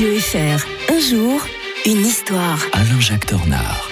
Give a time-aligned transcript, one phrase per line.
[0.00, 0.66] Radio FR.
[0.94, 1.46] Un jour,
[1.84, 2.58] une histoire.
[2.72, 3.86] Alain-Jacques Dornard.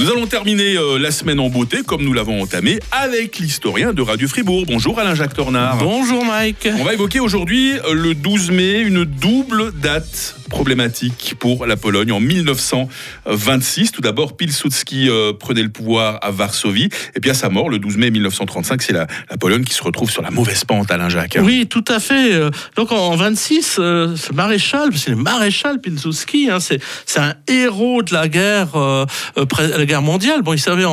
[0.00, 4.02] Nous allons terminer euh, la semaine en beauté, comme nous l'avons entamé, avec l'historien de
[4.02, 4.64] Radio Fribourg.
[4.66, 5.76] Bonjour Alain-Jacques Tornard.
[5.76, 6.68] Bonjour Mike.
[6.80, 12.12] On va évoquer aujourd'hui euh, le 12 mai, une double date problématique pour la Pologne
[12.12, 13.90] en 1926.
[13.90, 16.90] Tout d'abord, Pilsudski euh, prenait le pouvoir à Varsovie.
[17.16, 19.08] Et puis à sa mort, le 12 mai 1935, c'est la,
[19.40, 21.38] Pologne qui se retrouve sur la mauvaise pente, Alain-Jacques.
[21.42, 22.34] Oui, tout à fait.
[22.34, 26.80] Euh, Donc en en 26, euh, ce maréchal, c'est le maréchal Pilsudski, hein, c'est
[27.16, 29.04] un héros de la guerre, euh,
[29.36, 30.42] la guerre mondiale.
[30.42, 30.86] Bon, il servait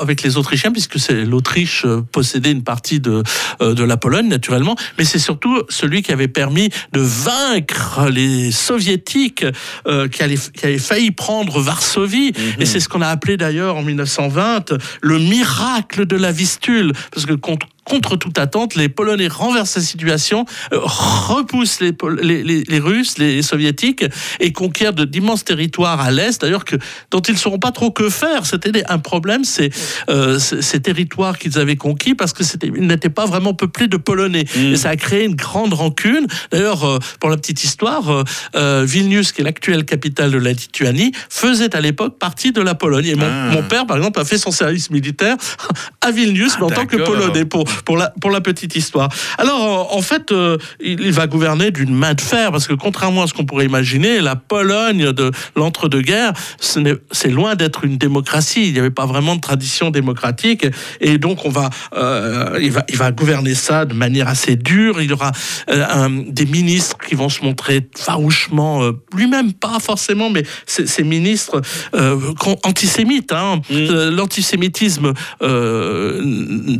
[0.00, 3.24] avec les Autrichiens puisque c'est l'Autriche possédait une partie de
[3.60, 9.07] de la Pologne naturellement, mais c'est surtout celui qui avait permis de vaincre les soviétiques
[9.86, 12.32] euh, qui, allaient- qui avaient failli prendre Varsovie.
[12.58, 17.26] Et c'est ce qu'on a appelé d'ailleurs en 1920 le miracle de la Vistule, parce
[17.26, 22.42] que contre contre toute attente, les Polonais renversent la situation, euh, repoussent les, Pol- les,
[22.44, 24.04] les- les Russes, les Soviétiques,
[24.40, 26.76] et conquièrent d'immenses territoires à l'Est, d'ailleurs, que,
[27.10, 28.46] dont ils ne sauront pas trop que faire.
[28.46, 29.70] C'était un problème, c'est
[30.10, 33.96] euh, ces territoires qu'ils avaient conquis, parce que c'était- ils n'étaient pas vraiment peuplés de
[33.96, 34.44] Polonais.
[34.56, 36.26] Et ça a créé une grande rancune.
[36.50, 41.12] D'ailleurs, euh, pour la petite histoire, euh, Vilnius, qui est l'actuelle capitale de la Lituanie,
[41.30, 43.06] faisait à l'époque partie de la Pologne.
[43.06, 43.50] Et mon, Ah.
[43.52, 45.36] mon père, par exemple, a fait son service militaire
[46.00, 46.96] à Vilnius, mais en tant que.
[46.98, 49.08] Polonais, pour, pour, la, pour la petite histoire.
[49.38, 53.26] Alors, en fait, euh, il, va gouverner d'une main de fer, parce que contrairement à
[53.26, 58.66] ce qu'on pourrait imaginer, la Pologne de l'entre-deux-guerres, c'est loin d'être une démocratie.
[58.66, 60.66] Il n'y avait pas vraiment de tradition démocratique.
[61.00, 65.00] Et donc, on va, euh, il, va, il va gouverner ça de manière assez dure.
[65.00, 65.32] Il y aura
[65.70, 68.82] euh, un- des ministres qui vont se montrer farouchement,
[69.14, 71.60] lui-même pas forcément, mais ces, ministres
[72.64, 73.32] antisémites.
[73.32, 75.12] Hein, Euh, L'antisémitisme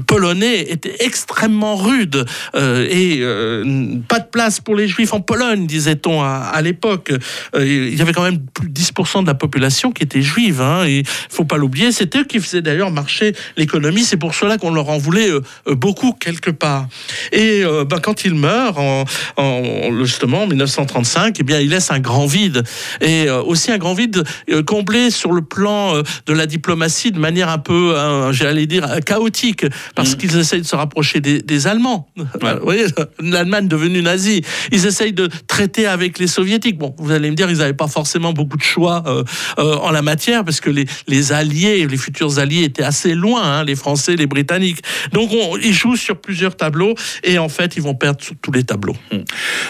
[0.07, 5.67] polonais était extrêmement rude euh, et euh, pas de place pour les juifs en Pologne,
[5.67, 7.13] disait-on à, à l'époque.
[7.55, 10.61] Euh, il y avait quand même plus de 10% de la population qui était juive.
[10.61, 14.03] Hein, et faut pas l'oublier, c'est eux qui faisaient d'ailleurs marcher l'économie.
[14.05, 15.31] C'est pour cela qu'on leur en voulait
[15.67, 16.87] beaucoup quelque part.
[17.33, 19.05] Et ben, quand il meurt, en,
[19.37, 22.63] en- justement en 1935, eh bien, il laisse un grand vide.
[23.01, 24.25] Et aussi un grand vide
[24.67, 29.65] comblé sur le plan de la diplomatie de manière un peu, euh, j'allais dire, chaotique,
[29.95, 32.09] parce qu'ils essayent de se rapprocher des, des Allemands.
[32.17, 32.25] Vous
[32.63, 32.87] voyez,
[33.21, 34.43] l'Allemagne devenue nazie.
[34.73, 36.79] Ils essayent de traiter avec les Soviétiques.
[36.79, 39.25] Bon, vous allez me dire, ils n'avaient pas forcément beaucoup de choix euh,
[39.59, 43.43] euh, en la matière, parce que les, les alliés, les futurs alliés étaient assez loin,
[43.43, 44.81] hein, les Français, les Britanniques.
[45.13, 46.95] Donc, on, ils jouent sur plusieurs tableaux,
[47.25, 48.97] et en fait, ils vont perdre sur tous les tableaux.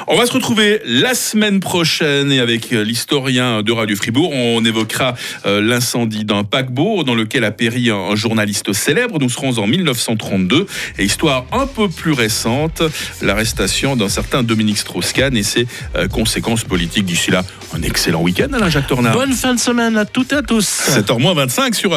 [0.07, 4.31] On va se retrouver la semaine prochaine et avec euh, l'historien de Radio Fribourg.
[4.33, 5.15] On évoquera
[5.45, 9.19] l'incendie d'un paquebot dans lequel a péri un journaliste célèbre.
[9.19, 10.67] Nous serons en 1932
[10.99, 12.83] et histoire un peu plus récente,
[13.23, 15.67] l'arrestation d'un certain Dominique Strauss-Kahn et ses
[15.97, 17.05] euh, conséquences politiques.
[17.05, 17.45] D'ici là,
[17.75, 19.15] un excellent week-end Alain Jacques Tornard.
[19.15, 20.67] Bonne fin de semaine à toutes et à tous.
[20.67, 21.87] 7h25 sur